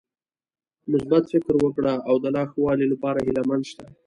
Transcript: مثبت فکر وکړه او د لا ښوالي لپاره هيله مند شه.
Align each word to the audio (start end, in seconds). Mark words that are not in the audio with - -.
مثبت 0.91 1.23
فکر 1.31 1.53
وکړه 1.59 1.93
او 2.07 2.15
د 2.23 2.25
لا 2.35 2.43
ښوالي 2.51 2.85
لپاره 2.89 3.19
هيله 3.25 3.43
مند 3.49 3.63
شه. 3.71 3.83